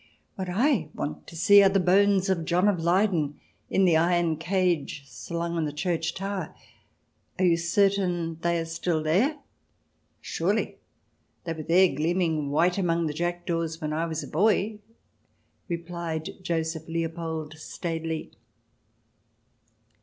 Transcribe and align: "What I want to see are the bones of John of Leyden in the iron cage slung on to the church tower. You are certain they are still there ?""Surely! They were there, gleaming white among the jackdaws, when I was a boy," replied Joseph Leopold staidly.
"What 0.35 0.49
I 0.49 0.89
want 0.95 1.27
to 1.27 1.35
see 1.35 1.61
are 1.61 1.69
the 1.69 1.79
bones 1.79 2.27
of 2.27 2.43
John 2.43 2.67
of 2.67 2.79
Leyden 2.79 3.39
in 3.69 3.85
the 3.85 3.97
iron 3.97 4.35
cage 4.37 5.03
slung 5.05 5.55
on 5.55 5.65
to 5.65 5.69
the 5.69 5.77
church 5.77 6.15
tower. 6.15 6.55
You 7.39 7.53
are 7.53 7.57
certain 7.57 8.39
they 8.41 8.57
are 8.57 8.65
still 8.65 9.03
there 9.03 9.37
?""Surely! 10.19 10.79
They 11.43 11.53
were 11.53 11.61
there, 11.61 11.93
gleaming 11.93 12.49
white 12.49 12.79
among 12.79 13.05
the 13.05 13.13
jackdaws, 13.13 13.79
when 13.79 13.93
I 13.93 14.07
was 14.07 14.23
a 14.23 14.27
boy," 14.27 14.79
replied 15.67 16.29
Joseph 16.41 16.87
Leopold 16.87 17.53
staidly. 17.59 18.31